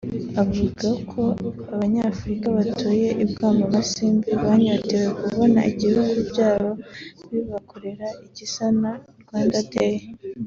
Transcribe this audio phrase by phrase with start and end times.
[0.43, 1.23] Avuga ko
[1.73, 6.71] Abanyafurika batuye i Bwotamasimbi banyotewe kubona ibihugu byabo
[7.31, 8.91] bibakorera igisa na
[9.23, 9.97] Rwanda Day